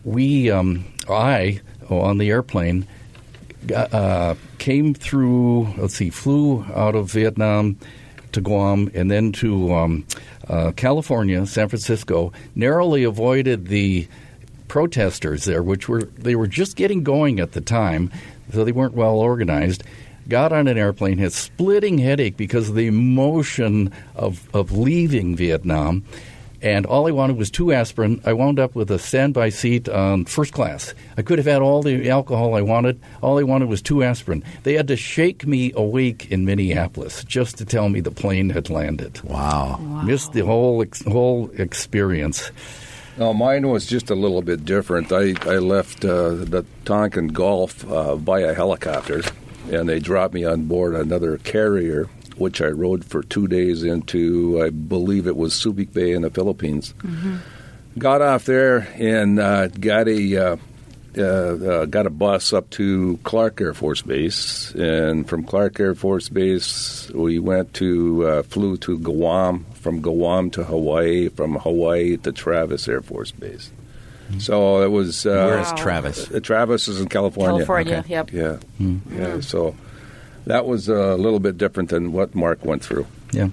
we, 0.04 0.50
um, 0.50 0.86
I, 1.10 1.62
oh, 1.90 2.00
on 2.00 2.18
the 2.18 2.30
airplane, 2.30 2.88
uh, 3.74 4.36
came 4.58 4.94
through. 4.94 5.74
Let's 5.78 5.96
see, 5.96 6.10
flew 6.10 6.66
out 6.74 6.96
of 6.96 7.12
Vietnam 7.12 7.78
to 8.32 8.42
Guam 8.42 8.90
and 8.94 9.12
then 9.12 9.32
to 9.34 9.74
um, 9.74 10.06
uh, 10.48 10.72
California, 10.76 11.46
San 11.46 11.70
Francisco. 11.70 12.32
Narrowly 12.56 13.04
avoided 13.04 13.68
the 13.68 14.08
protesters 14.72 15.44
there, 15.44 15.62
which 15.62 15.90
were 15.90 16.04
they 16.04 16.34
were 16.34 16.48
just 16.48 16.78
getting 16.78 17.04
going 17.04 17.42
at 17.42 17.52
the 17.52 17.60
time, 17.60 18.10
so 18.54 18.64
they 18.64 18.72
weren't 18.72 18.94
well 18.94 19.16
organized. 19.16 19.84
Got 20.30 20.54
on 20.54 20.70
an 20.70 20.78
airplane, 20.78 21.18
had 21.18 21.34
splitting 21.34 21.98
headache 21.98 22.38
because 22.38 22.70
of 22.70 22.76
the 22.76 22.88
emotion 22.88 23.92
of 24.16 24.48
of 24.56 24.72
leaving 24.72 25.36
Vietnam, 25.36 26.06
and 26.62 26.86
all 26.86 27.06
I 27.06 27.12
wanted 27.12 27.36
was 27.36 27.52
two 27.52 27.74
aspirin. 27.74 28.22
I 28.26 28.32
wound 28.32 28.60
up 28.60 28.74
with 28.74 28.90
a 28.92 28.98
standby 28.98 29.50
seat 29.50 29.90
on 29.90 30.24
first 30.24 30.54
class. 30.54 30.94
I 31.18 31.22
could 31.22 31.38
have 31.38 31.48
had 31.48 31.62
all 31.62 31.84
the 31.84 32.10
alcohol 32.10 32.56
I 32.56 32.62
wanted. 32.62 32.98
All 33.22 33.40
I 33.40 33.44
wanted 33.44 33.68
was 33.68 33.82
two 33.82 34.04
aspirin. 34.04 34.42
They 34.64 34.76
had 34.76 34.88
to 34.88 34.96
shake 34.96 35.46
me 35.46 35.74
awake 35.76 36.32
in 36.32 36.46
Minneapolis 36.46 37.26
just 37.26 37.58
to 37.58 37.66
tell 37.66 37.90
me 37.90 38.00
the 38.00 38.10
plane 38.10 38.52
had 38.52 38.70
landed. 38.70 39.22
Wow. 39.26 39.80
Missed 40.06 40.32
the 40.32 40.46
whole 40.46 40.82
ex- 40.82 41.04
whole 41.04 41.52
experience. 41.58 42.52
No, 43.18 43.34
mine 43.34 43.68
was 43.68 43.86
just 43.86 44.10
a 44.10 44.16
little 44.16 44.42
bit 44.42 44.66
different. 44.66 45.12
I, 45.12 45.34
I 45.42 45.58
left 45.58 46.06
uh, 46.06 46.30
the 46.30 46.66
Tonkin 46.86 47.28
Gulf 47.28 47.86
uh, 47.86 48.16
via 48.16 48.54
helicopter, 48.54 49.22
and 49.72 49.88
they 49.88 50.00
dropped 50.00 50.34
me 50.34 50.46
on 50.46 50.66
board 50.66 50.96
another 50.96 51.38
carrier, 51.38 52.06
which 52.38 52.62
I 52.62 52.68
rode 52.68 53.04
for 53.06 53.22
two 53.22 53.48
days 53.48 53.84
into, 53.84 54.64
I 54.64 54.70
believe 54.70 55.28
it 55.28 55.36
was 55.36 55.54
Subic 55.54 55.94
Bay 55.94 56.14
in 56.14 56.22
the 56.22 56.30
Philippines. 56.30 56.94
Got 57.98 58.22
off 58.22 58.46
there 58.46 58.88
and 58.96 59.40
uh, 59.40 59.68
got 59.68 60.08
a 60.08 60.38
uh, 60.38 60.56
uh, 61.18 61.22
uh, 61.22 61.86
got 61.88 62.06
a 62.06 62.10
bus 62.10 62.54
up 62.54 62.70
to 62.70 63.20
Clark 63.26 63.60
Air 63.60 63.74
Force 63.74 64.02
Base, 64.02 64.72
and 64.76 65.28
from 65.28 65.44
Clark 65.44 65.78
Air 65.78 65.94
Force 65.94 66.30
Base 66.30 67.12
we 67.14 67.38
went 67.38 67.74
to 67.76 68.26
uh, 68.26 68.44
flew 68.44 68.78
to 68.78 68.98
Guam, 68.98 69.66
from 69.82 70.02
Guam 70.02 70.50
to 70.52 70.64
Hawaii, 70.64 71.30
from 71.30 71.56
Hawaii 71.56 72.18
to 72.18 72.32
Travis 72.32 72.88
Air 72.88 73.02
Force 73.02 73.32
Base. 73.32 73.72
So 74.40 74.82
it 74.82 74.88
was. 74.88 75.26
Uh, 75.26 75.32
Where 75.32 75.60
is 75.60 75.72
Travis? 75.74 76.32
uh, 76.32 76.40
Travis 76.40 76.88
is 76.88 77.02
in 77.02 77.10
California. 77.10 77.66
California, 77.66 77.98
Okay. 77.98 78.14
yep. 78.14 78.32
Yeah, 78.32 78.58
yeah. 79.12 79.42
So 79.42 79.76
that 80.46 80.66
was 80.66 80.88
a 80.88 81.16
little 81.18 81.40
bit 81.40 81.58
different 81.58 81.90
than 81.90 82.14
what 82.14 82.34
Mark 82.34 82.64
went 82.64 82.82
through. 82.82 83.06
Yeah. 83.32 83.50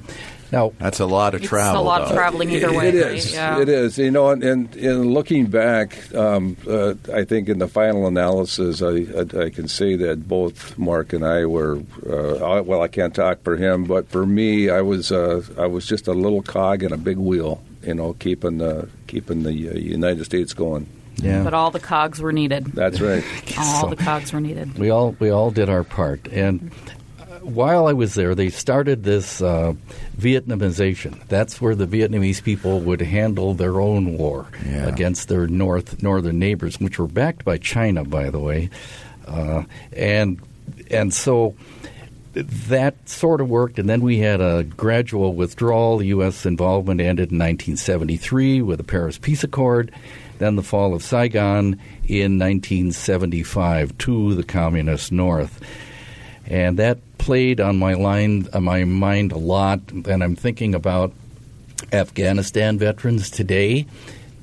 Now, 0.51 0.73
That's 0.79 0.99
a 0.99 1.05
lot 1.05 1.35
of 1.35 1.43
It's 1.43 1.49
travel. 1.51 1.83
a 1.83 1.85
lot 1.85 2.01
of 2.01 2.11
traveling 2.13 2.49
either 2.51 2.73
way. 2.73 2.89
It 2.89 3.05
right? 3.05 3.15
is. 3.17 3.35
Yeah. 3.35 3.61
It 3.61 3.69
is. 3.69 3.99
You 3.99 4.11
know, 4.11 4.31
and, 4.31 4.43
and, 4.43 4.75
and 4.77 5.13
looking 5.13 5.45
back, 5.45 5.99
um, 6.15 6.57
uh, 6.67 6.95
I 7.13 7.25
think 7.25 7.51
in 7.51 7.59
the 7.59 7.69
final 7.69 8.07
analysis, 8.07 8.81
I, 8.81 8.89
I, 8.89 9.45
I 9.45 9.51
can 9.51 9.69
say 9.69 9.95
that 9.97 10.27
both 10.27 10.79
Mark 10.79 11.13
and 11.13 11.23
I 11.23 11.45
were. 11.45 11.81
Uh, 12.03 12.63
well, 12.65 12.81
I 12.81 12.89
can't 12.89 13.15
talk 13.15 13.43
for 13.43 13.57
him, 13.59 13.85
but 13.85 14.09
for 14.09 14.25
me, 14.25 14.71
I 14.71 14.81
was. 14.81 15.13
Uh, 15.13 15.43
I 15.59 15.67
was 15.67 15.87
just 15.87 16.09
a 16.09 16.15
little 16.15 16.41
cog 16.41 16.83
in 16.83 16.95
a 16.95 16.99
big 16.99 17.19
wheel. 17.19 17.61
You 17.83 17.93
know, 17.95 18.15
keeping 18.15 18.57
the 18.57 18.89
keeping 19.07 19.43
the 19.43 19.51
uh, 19.71 19.75
United 19.75 20.25
States 20.25 20.55
going. 20.55 20.89
yeah. 21.17 21.45
But 21.45 21.53
all 21.53 21.71
the 21.71 21.79
cogs 21.81 22.23
were 22.23 22.33
needed. 22.33 22.65
That's 22.73 23.03
right. 23.03 23.23
All 23.59 23.81
So- 23.83 23.91
the 23.91 23.97
cogs 24.03 24.33
were 24.33 24.41
needed. 24.41 24.79
We 24.79 24.89
all 24.89 25.15
we 25.19 25.29
all 25.29 25.51
did 25.51 25.69
our 25.69 25.85
part, 25.85 26.27
and 26.29 26.71
while 27.49 27.87
I 27.87 27.93
was 27.93 28.15
there, 28.15 28.35
they 28.35 28.51
started 28.51 29.05
this 29.05 29.41
uh, 29.43 29.75
Vietnamization. 30.19 31.27
That's 31.29 31.61
where 31.61 31.75
the 31.75 31.87
Vietnamese 31.87 32.43
people 32.43 32.81
would 32.81 33.01
handle 33.01 33.55
their 33.55 33.81
own 33.81 34.17
war 34.19 34.47
Yeah. 34.67 34.87
against 34.87 35.29
their 35.29 35.47
north 35.47 36.03
northern 36.03 36.39
neighbors, 36.39 36.79
which 36.81 36.99
were 36.99 37.07
backed 37.09 37.45
by 37.45 37.59
China, 37.59 38.05
by 38.05 38.31
the 38.31 38.39
way, 38.39 38.71
uh, 39.27 39.65
and 39.93 40.41
and 40.91 41.13
so 41.15 41.55
that 42.35 43.09
sort 43.09 43.41
of 43.41 43.49
worked. 43.49 43.79
And 43.79 43.89
then 43.89 44.01
we 44.01 44.19
had 44.19 44.41
a 44.41 44.63
gradual 44.65 45.35
withdrawal. 45.35 45.99
The 45.99 46.07
U.S. 46.09 46.47
involvement 46.47 47.01
ended 47.01 47.33
in 47.33 47.39
1973 47.39 48.63
with 48.63 48.79
the 48.79 48.85
Paris 48.85 49.19
Peace 49.19 49.43
Accord. 49.43 49.91
Then 50.39 50.55
the 50.55 50.63
fall 50.63 50.95
of 50.95 51.03
Saigon 51.03 51.81
in 52.05 52.39
1975 52.39 53.99
to 53.99 54.35
the 54.37 54.45
communist 54.45 55.11
North, 55.11 55.61
and 56.49 56.79
that 56.79 56.99
played 57.19 57.61
on 57.61 57.79
my 57.79 57.95
line, 57.95 58.49
on 58.53 58.65
my 58.65 58.83
mind 58.85 59.31
a 59.33 59.39
lot. 59.39 59.81
And 59.93 60.25
I'm 60.25 60.35
thinking 60.35 60.75
about 60.75 61.13
Afghanistan 61.93 62.79
veterans 62.79 63.31
today. 63.31 63.87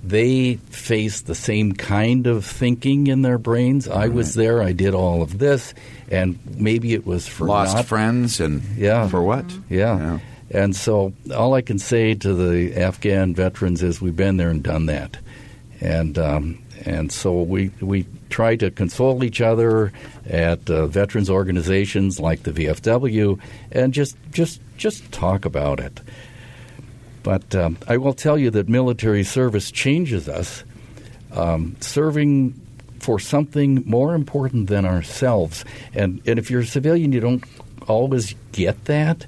They 0.04 0.56
face 0.70 1.22
the 1.22 1.34
same 1.34 1.74
kind 1.74 2.28
of 2.28 2.46
thinking 2.46 3.08
in 3.08 3.24
their 3.24 3.40
brains. 3.40 3.88
I 3.88 4.08
was 4.10 4.36
there. 4.36 4.62
I 4.62 4.72
did 4.72 4.94
all 4.94 5.24
of 5.24 5.40
this, 5.40 5.74
and 6.12 6.38
maybe 6.60 6.94
it 6.94 7.08
was 7.08 7.28
for 7.28 7.48
Lost 7.48 7.76
not 7.76 7.86
friends 7.86 8.40
and 8.40 8.62
Yeah. 8.78 9.08
for 9.08 9.24
what? 9.24 9.46
yeah. 9.70 10.20
And 10.52 10.76
so 10.76 11.12
all 11.36 11.56
I 11.56 11.62
can 11.64 11.80
say 11.80 12.14
to 12.14 12.34
the 12.36 12.80
Afghan 12.80 13.34
veterans 13.34 13.82
is 13.82 14.00
we've 14.00 14.16
been 14.16 14.38
there 14.38 14.52
and 14.52 14.62
done 14.62 14.86
that. 14.86 15.18
And 15.82 16.20
um, 16.20 16.60
and 16.86 17.12
so 17.12 17.42
we 17.42 17.72
we 17.82 18.06
try 18.30 18.56
to 18.58 18.70
console 18.70 19.24
each 19.24 19.42
other 19.42 19.92
at 20.28 20.70
uh, 20.70 20.88
veterans 20.88 21.30
organizations 21.30 22.20
like 22.20 22.44
the 22.44 22.52
VFW 22.52 23.40
and 23.72 23.94
just 23.94 24.18
just 24.32 24.62
just 24.78 25.12
talk 25.12 25.46
about 25.46 25.80
it. 25.80 26.02
But 27.24 27.56
um, 27.56 27.78
I 27.88 27.98
will 27.98 28.14
tell 28.14 28.38
you 28.38 28.52
that 28.52 28.70
military 28.70 29.24
service 29.24 29.72
changes 29.72 30.30
us. 30.30 30.64
Um, 31.32 31.76
serving 31.82 32.54
for 33.00 33.20
something 33.20 33.84
more 33.86 34.16
important 34.16 34.68
than 34.68 34.86
ourselves. 34.86 35.66
And, 35.94 36.22
and 36.26 36.40
if 36.40 36.50
you're 36.50 36.62
a 36.62 36.66
civilian, 36.66 37.12
you 37.12 37.20
don't 37.20 37.44
always 37.88 38.34
get 38.52 38.86
that. 38.86 39.26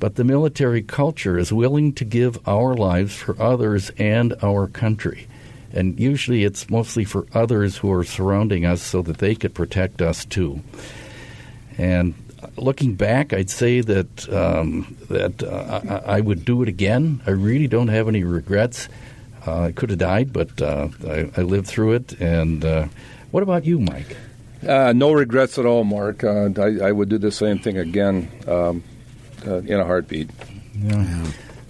But 0.00 0.14
the 0.14 0.24
military 0.24 0.82
culture 0.82 1.36
is 1.38 1.52
willing 1.52 1.92
to 1.94 2.04
give 2.04 2.38
our 2.48 2.74
lives 2.74 3.14
for 3.14 3.40
others 3.40 3.90
and 3.98 4.34
our 4.42 4.66
country. 4.66 5.26
And 5.72 5.98
usually 6.00 6.44
it's 6.44 6.70
mostly 6.70 7.04
for 7.04 7.26
others 7.34 7.76
who 7.76 7.92
are 7.92 8.04
surrounding 8.04 8.64
us 8.64 8.82
so 8.82 9.02
that 9.02 9.18
they 9.18 9.34
could 9.34 9.54
protect 9.54 10.00
us 10.00 10.24
too. 10.24 10.62
And 11.76 12.14
looking 12.56 12.94
back, 12.94 13.32
I'd 13.32 13.50
say 13.50 13.80
that 13.80 14.28
um, 14.28 14.96
that 15.08 15.42
uh, 15.42 16.02
I, 16.06 16.16
I 16.16 16.20
would 16.20 16.44
do 16.44 16.62
it 16.62 16.68
again. 16.68 17.20
I 17.26 17.30
really 17.30 17.68
don't 17.68 17.88
have 17.88 18.08
any 18.08 18.24
regrets. 18.24 18.88
Uh, 19.46 19.62
I 19.62 19.72
could 19.72 19.90
have 19.90 19.98
died, 19.98 20.32
but 20.32 20.60
uh, 20.60 20.88
I, 21.06 21.30
I 21.36 21.42
lived 21.42 21.66
through 21.66 21.92
it. 21.92 22.20
And 22.20 22.64
uh, 22.64 22.88
what 23.30 23.42
about 23.42 23.64
you, 23.64 23.78
Mike? 23.78 24.16
Uh, 24.66 24.92
no 24.94 25.12
regrets 25.12 25.58
at 25.58 25.66
all, 25.66 25.84
Mark. 25.84 26.24
Uh, 26.24 26.50
I, 26.56 26.88
I 26.88 26.92
would 26.92 27.08
do 27.08 27.18
the 27.18 27.30
same 27.30 27.58
thing 27.58 27.78
again 27.78 28.30
um, 28.48 28.82
uh, 29.46 29.58
in 29.58 29.78
a 29.78 29.84
heartbeat. 29.84 30.30
Yeah. 30.76 31.26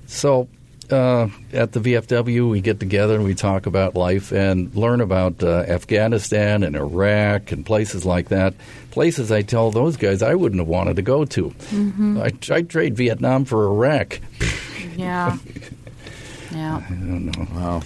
So, 0.07 0.49
uh, 0.91 1.29
at 1.53 1.73
the 1.73 1.81
VFW, 1.81 2.51
we 2.51 2.61
get 2.61 2.81
together 2.81 3.15
and 3.15 3.25
we 3.25 3.35
talk 3.35 3.67
about 3.67 3.95
life 3.95 4.33
and 4.33 4.75
learn 4.75 5.01
about 5.01 5.43
uh, 5.43 5.65
Afghanistan 5.69 6.63
and 6.63 6.77
Iraq 6.77 7.53
and 7.53 7.65
places 7.65 8.05
like 8.05 8.29
that. 8.29 8.55
Places 8.91 9.31
I 9.31 9.43
tell 9.43 9.71
those 9.71 9.97
guys 9.97 10.23
I 10.23 10.35
wouldn't 10.35 10.61
have 10.61 10.69
wanted 10.69 10.97
to 10.97 11.03
go 11.03 11.25
to. 11.25 11.55
I, 11.73 12.33
I'd 12.51 12.69
trade 12.71 12.97
Vietnam 12.97 13.45
for 13.45 13.67
Iraq. 13.67 14.21
Yeah. 14.97 15.39
Yeah. 16.51 16.83
I 16.85 16.89
don't 16.91 17.27
know. 17.27 17.47
Wow. 17.55 17.83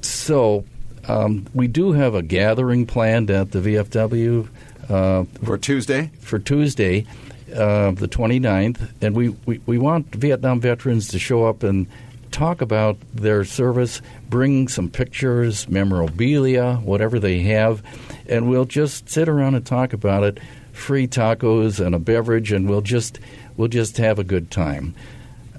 So, 0.00 0.64
um, 1.06 1.46
we 1.52 1.66
do 1.68 1.92
have 1.92 2.14
a 2.14 2.22
gathering 2.22 2.86
planned 2.86 3.30
at 3.30 3.50
the 3.52 3.58
VFW 3.58 4.48
uh, 4.88 5.24
For 5.44 5.58
Tuesday? 5.58 6.10
for 6.20 6.38
Tuesday, 6.38 7.06
uh, 7.54 7.90
the 7.90 8.08
29th, 8.08 8.88
and 9.02 9.14
we, 9.14 9.28
we, 9.44 9.60
we 9.66 9.76
want 9.76 10.06
Vietnam 10.14 10.58
veterans 10.60 11.08
to 11.08 11.18
show 11.18 11.44
up 11.44 11.62
and 11.62 11.86
talk 12.32 12.60
about 12.60 12.98
their 13.14 13.44
service, 13.44 14.02
bring 14.28 14.68
some 14.68 14.90
pictures, 14.90 15.68
memorabilia, 15.68 16.76
whatever 16.76 17.18
they 17.18 17.40
have, 17.40 17.82
and 18.26 18.48
we'll 18.48 18.64
just 18.64 19.08
sit 19.08 19.28
around 19.28 19.54
and 19.54 19.64
talk 19.64 19.92
about 19.92 20.24
it. 20.24 20.40
Free 20.72 21.06
tacos 21.06 21.84
and 21.84 21.94
a 21.94 21.98
beverage, 21.98 22.50
and 22.50 22.68
we'll 22.68 22.80
just 22.80 23.20
we'll 23.56 23.68
just 23.68 23.98
have 23.98 24.18
a 24.18 24.24
good 24.24 24.50
time. 24.50 24.94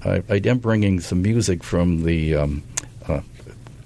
I, 0.04 0.22
I 0.28 0.40
am 0.44 0.58
bringing 0.58 1.00
some 1.00 1.22
music 1.22 1.62
from 1.62 2.02
the 2.02 2.34
um, 2.34 2.62
uh, 3.08 3.20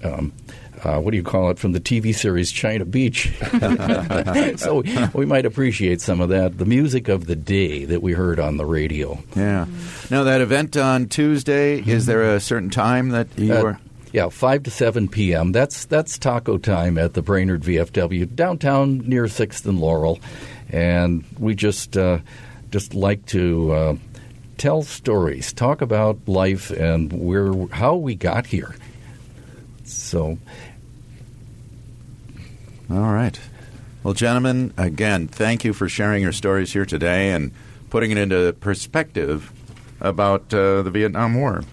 um, 0.03 0.33
uh, 0.83 0.99
what 0.99 1.11
do 1.11 1.17
you 1.17 1.23
call 1.23 1.49
it 1.49 1.59
from 1.59 1.71
the 1.73 1.79
TV 1.79 2.13
series 2.15 2.51
China 2.51 2.85
Beach. 2.85 3.31
so 4.57 4.83
we 5.13 5.25
might 5.25 5.45
appreciate 5.45 6.01
some 6.01 6.21
of 6.21 6.29
that. 6.29 6.57
The 6.57 6.65
music 6.65 7.07
of 7.09 7.25
the 7.25 7.35
day 7.35 7.85
that 7.85 8.01
we 8.01 8.13
heard 8.13 8.39
on 8.39 8.57
the 8.57 8.65
radio. 8.65 9.19
Yeah. 9.35 9.65
Now, 10.09 10.23
that 10.23 10.41
event 10.41 10.77
on 10.77 11.07
Tuesday, 11.07 11.79
is 11.79 12.05
there 12.05 12.35
a 12.35 12.39
certain 12.39 12.69
time 12.69 13.09
that 13.09 13.27
you 13.37 13.53
Uh, 13.53 13.61
were? 13.63 13.79
yeah, 14.11 14.29
five 14.29 14.63
to 14.63 14.71
seven 14.71 15.07
p.m. 15.07 15.51
That's 15.51 15.85
that's 15.85 16.17
taco 16.17 16.57
time 16.57 16.97
at 16.97 17.13
the 17.13 17.21
Brainerd 17.21 17.61
VFW 17.63 18.33
downtown 18.35 18.99
near 19.07 19.27
Sixth 19.27 19.65
and 19.65 19.79
Laurel, 19.79 20.19
and 20.71 21.23
we 21.37 21.53
just 21.55 21.95
uh, 21.97 22.19
just 22.71 22.93
like 22.95 23.25
to 23.27 23.71
uh, 23.71 23.95
tell 24.57 24.81
stories, 24.81 25.53
talk 25.53 25.81
about 25.81 26.17
life 26.27 26.71
and 26.71 27.11
where 27.13 27.51
how 27.71 27.95
we 27.95 28.15
got 28.15 28.45
here. 28.47 28.75
So 29.83 30.37
All 32.91 33.13
right. 33.13 33.39
Well, 34.03 34.13
gentlemen, 34.13 34.73
again, 34.77 35.27
thank 35.27 35.63
you 35.63 35.73
for 35.73 35.87
sharing 35.89 36.23
your 36.23 36.31
stories 36.31 36.73
here 36.73 36.85
today 36.85 37.31
and 37.31 37.51
putting 37.89 38.11
it 38.11 38.17
into 38.17 38.53
perspective 38.53 39.51
about 39.99 40.53
uh, 40.53 40.81
the 40.81 40.89
Vietnam 40.89 41.35
War. 41.35 41.63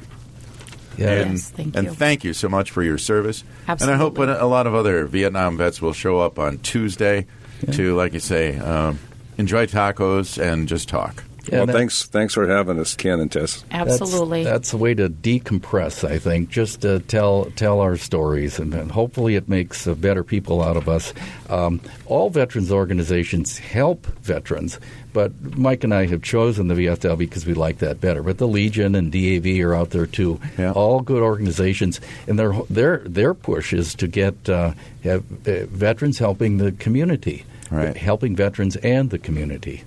Yeah. 0.98 1.10
And, 1.10 1.32
Yes, 1.32 1.50
thank 1.50 1.76
and 1.76 1.96
thank 1.96 2.24
you 2.24 2.32
so 2.32 2.48
much 2.48 2.70
for 2.70 2.82
your 2.82 2.98
service. 2.98 3.44
Absolutely. 3.68 3.92
And 3.92 4.02
I 4.02 4.04
hope 4.04 4.18
a 4.40 4.46
lot 4.46 4.66
of 4.66 4.74
other 4.74 5.06
Vietnam 5.06 5.56
vets 5.56 5.80
will 5.80 5.92
show 5.92 6.20
up 6.20 6.38
on 6.38 6.58
Tuesday 6.58 7.26
to, 7.72 7.94
like 7.94 8.12
you 8.12 8.20
say, 8.20 8.58
um, 8.58 8.98
enjoy 9.38 9.66
tacos 9.66 10.42
and 10.42 10.68
just 10.68 10.88
talk. 10.88 11.24
Yeah, 11.48 11.58
well, 11.58 11.66
that- 11.66 11.72
thanks 11.74 12.04
thanks 12.06 12.34
for 12.34 12.46
having 12.46 12.78
us, 12.78 12.94
Ken 12.94 13.20
and 13.20 13.30
Tess. 13.30 13.62
That's- 13.70 14.00
Absolutely. 14.00 14.44
That's, 14.44 14.72
a 14.72 14.76
way 14.76 14.94
to 14.94 15.08
decompress, 15.08 16.08
I 16.08 16.18
think, 16.18 16.48
just 16.50 16.80
to 16.82 17.00
tell 17.00 17.46
tell 17.56 17.80
our 17.80 17.96
stories, 17.96 18.58
and, 18.58 18.74
and 18.74 18.90
hopefully 18.90 19.36
it 19.36 19.48
makes 19.48 19.86
uh, 19.86 19.94
better 19.94 20.24
people 20.24 20.62
out 20.62 20.76
of 20.76 20.88
us. 20.88 21.12
Um, 21.48 21.80
all 22.06 22.30
veterans 22.30 22.72
organizations 22.72 23.58
help 23.58 24.06
veterans, 24.22 24.78
but 25.12 25.32
Mike 25.56 25.84
and 25.84 25.94
I 25.94 26.06
have 26.06 26.22
chosen 26.22 26.68
the 26.68 26.74
VFW 26.74 27.18
because 27.18 27.46
we 27.46 27.54
like 27.54 27.78
that 27.78 28.00
better. 28.00 28.22
But 28.22 28.38
the 28.38 28.48
Legion 28.48 28.94
and 28.94 29.12
DAV 29.12 29.60
are 29.64 29.74
out 29.74 29.90
there 29.90 30.06
too. 30.06 30.40
Yeah. 30.58 30.72
All 30.72 31.00
good 31.00 31.22
organizations, 31.22 32.00
and 32.26 32.38
their 32.38 32.52
their 32.68 32.98
their 32.98 33.34
push 33.34 33.72
is 33.72 33.94
to 33.96 34.08
get 34.08 34.48
uh, 34.48 34.72
have 35.04 35.22
uh, 35.46 35.66
veterans 35.66 36.18
helping 36.18 36.58
the 36.58 36.72
community, 36.72 37.44
Right. 37.70 37.96
helping 37.96 38.36
veterans 38.36 38.76
and 38.76 39.10
the 39.10 39.18
community. 39.18 39.84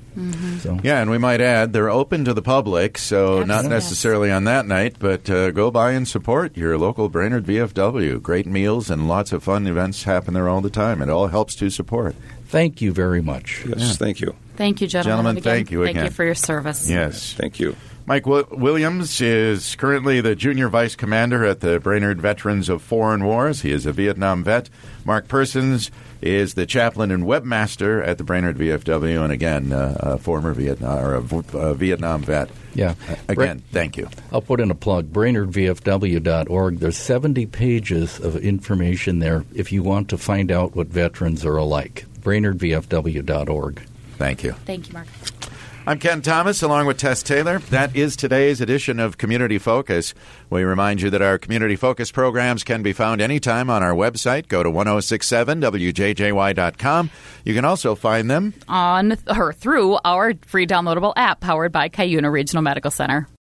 So 0.61 0.79
Yeah, 0.83 1.01
and 1.01 1.09
we 1.09 1.17
might 1.17 1.39
add 1.39 1.71
they're 1.71 1.89
open 1.89 2.25
to 2.25 2.33
the 2.33 2.41
public, 2.41 2.97
so 2.97 3.43
not 3.43 3.65
necessarily 3.65 4.31
on 4.31 4.43
that 4.43 4.65
night, 4.67 4.95
but 4.99 5.29
uh, 5.29 5.51
go 5.51 5.71
by 5.71 5.91
and 5.91 6.07
support 6.07 6.57
your 6.57 6.77
local 6.77 7.07
Brainerd 7.09 7.45
VFW. 7.45 8.21
Great 8.21 8.45
meals 8.45 8.89
and 8.89 9.07
lots 9.07 9.31
of 9.31 9.43
fun 9.43 9.65
events 9.65 10.03
happen 10.03 10.33
there 10.33 10.49
all 10.49 10.61
the 10.61 10.69
time. 10.69 11.01
It 11.01 11.09
all 11.09 11.27
helps 11.27 11.55
to 11.55 11.69
support. 11.69 12.15
thank 12.47 12.81
you 12.81 12.91
very 12.91 13.21
much. 13.21 13.63
Yes, 13.65 13.95
thank 13.97 14.19
you. 14.19 14.35
thank 14.57 14.81
you, 14.81 14.87
gentlemen. 14.87 15.35
Gentlemen, 15.35 15.37
again, 15.37 15.43
thank 15.53 15.71
you 15.71 15.83
Thank 15.85 15.95
again. 15.95 16.05
you 16.05 16.11
for 16.11 16.25
your 16.25 16.35
service. 16.35 16.89
Yes. 16.89 17.33
Thank 17.33 17.59
you. 17.59 17.75
Mike 18.09 18.23
Wi- 18.23 18.47
Williams 18.49 19.21
is 19.21 19.75
currently 19.75 20.19
the 20.19 20.35
junior 20.35 20.67
vice 20.67 20.95
commander 20.95 21.45
at 21.45 21.59
the 21.59 21.79
Brainerd 21.79 22.19
Veterans 22.19 22.67
of 22.67 22.81
Foreign 22.81 23.23
Wars. 23.23 23.61
He 23.61 23.71
is 23.71 23.85
a 23.85 23.91
Vietnam 23.93 24.43
vet. 24.43 24.67
Mark 25.05 25.27
Persons 25.27 25.91
is 26.19 26.55
the 26.55 26.65
chaplain 26.65 27.11
and 27.11 27.25
webmaster 27.25 28.03
at 28.03 28.17
the 28.17 28.23
Brainerd 28.23 28.57
VFW, 28.57 29.23
and 29.23 29.31
again, 29.31 29.71
uh, 29.71 29.95
a 29.99 30.17
former 30.17 30.53
Vietnam 30.53 30.97
or 31.05 31.13
a, 31.13 31.21
v- 31.21 31.43
a 31.53 31.75
Vietnam 31.75 32.23
vet. 32.23 32.49
Yeah. 32.73 32.95
Uh, 33.07 33.15
again, 33.27 33.61
thank 33.71 33.95
you. 33.95 34.09
I'll 34.33 34.41
put 34.41 34.59
in 34.59 34.71
a 34.71 34.75
plug, 34.75 35.13
brainerdvfw.org. 35.13 36.79
There's 36.79 36.97
70 36.97 37.45
pages 37.45 38.19
of 38.19 38.35
information 38.37 39.19
there 39.19 39.45
if 39.53 39.71
you 39.71 39.83
want 39.83 40.09
to 40.09 40.17
find 40.17 40.51
out 40.51 40.75
what 40.75 40.87
veterans 40.87 41.45
are 41.45 41.57
alike. 41.57 42.07
brainerdvfw.org. 42.21 43.81
Thank 44.17 44.43
you. 44.43 44.53
Thank 44.65 44.87
you, 44.87 44.93
Mark. 44.93 45.07
I'm 45.89 45.97
Ken 45.97 46.21
Thomas, 46.21 46.61
along 46.61 46.85
with 46.85 46.99
Tess 46.99 47.23
Taylor. 47.23 47.57
That 47.71 47.95
is 47.95 48.15
today's 48.15 48.61
edition 48.61 48.99
of 48.99 49.17
Community 49.17 49.57
Focus. 49.57 50.13
We 50.51 50.63
remind 50.63 51.01
you 51.01 51.09
that 51.09 51.23
our 51.23 51.39
Community 51.39 51.75
Focus 51.75 52.11
programs 52.11 52.63
can 52.63 52.83
be 52.83 52.93
found 52.93 53.21
anytime 53.21 53.71
on 53.71 53.81
our 53.81 53.93
website. 53.93 54.49
Go 54.49 54.61
to 54.61 54.69
1067wjjy.com. 54.69 57.09
You 57.43 57.55
can 57.55 57.65
also 57.65 57.95
find 57.95 58.29
them 58.29 58.53
On 58.67 59.17
or 59.35 59.51
through 59.51 59.97
our 60.05 60.35
free 60.45 60.67
downloadable 60.67 61.13
app 61.15 61.39
powered 61.39 61.71
by 61.71 61.89
Cuyuna 61.89 62.31
Regional 62.31 62.61
Medical 62.61 62.91
Center. 62.91 63.27